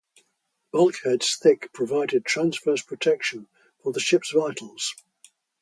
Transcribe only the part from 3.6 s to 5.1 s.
for the ship's vitals.